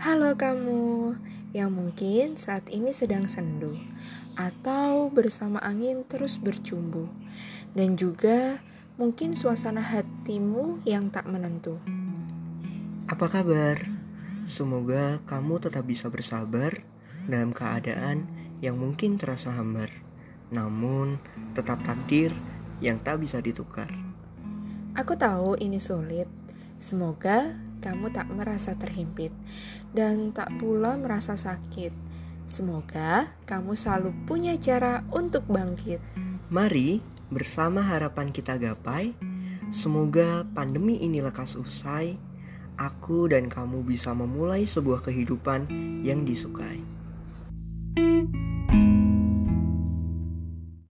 [0.00, 1.12] Halo kamu
[1.52, 3.76] yang mungkin saat ini sedang sendu
[4.32, 7.04] atau bersama angin terus bercumbu
[7.76, 8.64] dan juga
[8.96, 11.76] mungkin suasana hatimu yang tak menentu.
[13.12, 13.84] Apa kabar?
[14.48, 16.80] Semoga kamu tetap bisa bersabar
[17.28, 18.24] dalam keadaan
[18.64, 19.92] yang mungkin terasa hambar,
[20.48, 21.20] namun
[21.52, 22.32] tetap takdir
[22.80, 23.92] yang tak bisa ditukar.
[24.96, 26.24] Aku tahu ini sulit.
[26.80, 29.32] Semoga kamu tak merasa terhimpit
[29.96, 31.92] dan tak pula merasa sakit.
[32.50, 36.02] Semoga kamu selalu punya cara untuk bangkit.
[36.50, 36.98] Mari
[37.30, 39.14] bersama harapan kita gapai.
[39.70, 42.18] Semoga pandemi ini lekas usai.
[42.74, 45.68] Aku dan kamu bisa memulai sebuah kehidupan
[46.02, 46.89] yang disukai.